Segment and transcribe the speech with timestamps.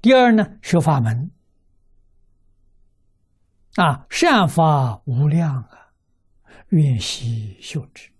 [0.00, 1.30] 第二呢，学法门
[3.76, 5.92] 啊，善法无量啊，
[6.68, 8.10] 愿悉修之。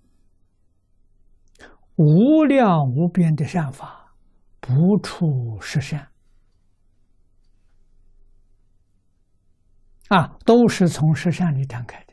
[1.95, 4.13] 无量无边的善法，
[4.61, 6.09] 不处是善
[10.09, 12.13] 啊，都是从实善里展开的。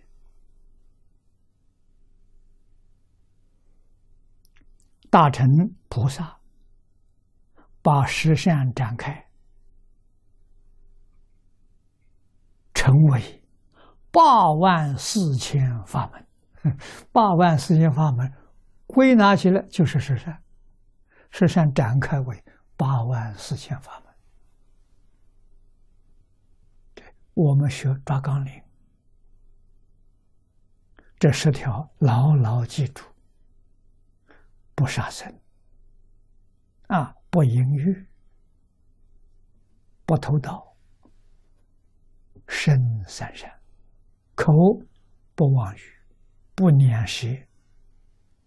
[5.10, 5.48] 大乘
[5.90, 6.40] 菩萨
[7.82, 9.28] 把实善展开，
[12.94, 13.44] 成为
[14.12, 16.78] 八万四千法门。
[17.12, 18.32] 八万四千法门。
[18.86, 20.44] 归纳起来就是十善，
[21.32, 22.44] 十善展开为
[22.78, 24.14] 八万四千法门。
[27.34, 28.62] 我们学抓纲领，
[31.18, 33.04] 这十条牢牢记住：
[34.76, 35.36] 不杀生，
[36.90, 38.06] 啊，不淫欲，
[40.06, 40.73] 不偷盗，
[42.54, 43.52] 身三善，
[44.36, 44.80] 口
[45.34, 45.80] 不妄语，
[46.54, 47.28] 不念舌。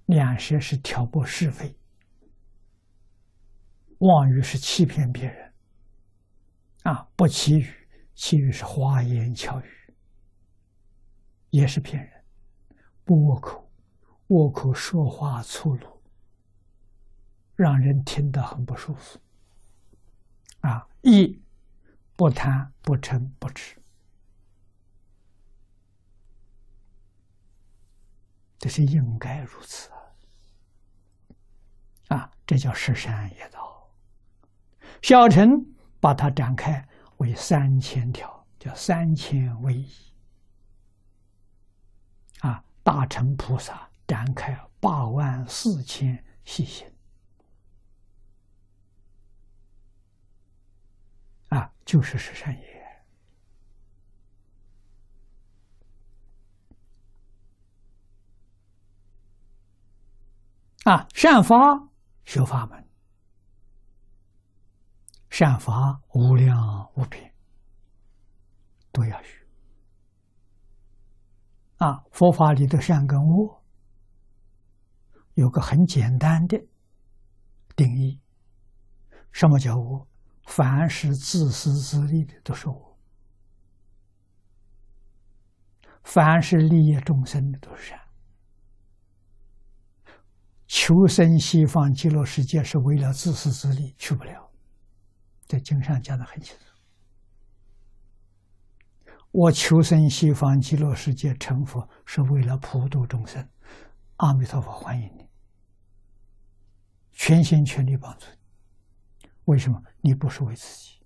[0.06, 1.76] 两舌是挑拨是非，
[3.98, 5.52] 妄语是欺骗别人，
[6.84, 9.94] 啊，不欺语，欺语是花言巧语，
[11.50, 12.24] 也是骗人，
[13.04, 13.68] 不恶口，
[14.28, 16.00] 恶口说话粗鲁，
[17.56, 19.18] 让人听得很不舒服，
[20.60, 21.42] 啊，一
[22.14, 23.77] 不贪不嗔不痴。
[28.67, 29.89] 这是应该如此。
[32.09, 33.89] 啊，这叫十善业道。
[35.03, 35.64] 小乘
[36.00, 36.84] 把它展开
[37.19, 39.89] 为三千条，叫三千为一。
[42.41, 46.92] 啊，大乘菩萨展开八万四千细行。
[51.51, 52.75] 啊，就是十善业。
[60.86, 61.57] 啊，善法。
[62.24, 62.89] 修法门，
[65.30, 66.57] 善法无量
[66.95, 67.33] 无边，
[68.92, 69.46] 都要学。
[71.79, 73.63] 啊，佛法里的善跟恶，
[75.35, 76.57] 有个很简单的
[77.75, 78.20] 定义：
[79.33, 80.07] 什么叫恶？
[80.46, 82.96] 凡是自私自利的都是恶；
[86.05, 88.05] 凡是利益众生的都是善。
[90.86, 94.48] 求生西方极乐世界是为了自私自利，去不了。
[95.45, 96.64] 在经上讲的很清楚。
[99.33, 103.45] 我求生西方极乐世界成佛是为了普度众生，
[104.19, 105.29] 阿弥陀佛欢迎你，
[107.11, 109.29] 全心全力帮助你。
[109.46, 109.83] 为什么？
[110.02, 111.01] 你不是为自己，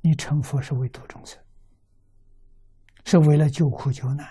[0.00, 1.42] 你成佛是为度众生，
[3.04, 4.28] 是为了救苦救难。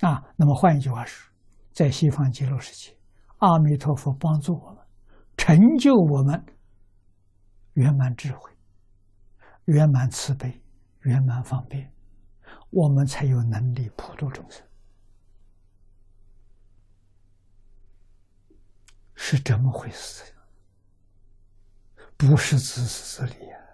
[0.00, 1.30] 啊，那么换一句话说。
[1.72, 2.96] 在西方极乐世界，
[3.38, 4.84] 阿弥陀佛帮助我们，
[5.36, 6.44] 成就我们
[7.74, 8.50] 圆满智慧、
[9.66, 10.62] 圆满慈悲、
[11.00, 11.92] 圆满方便，
[12.70, 14.62] 我们才有能力普度众生，
[19.14, 20.24] 是这么回事？
[22.16, 23.69] 不是自私自利啊！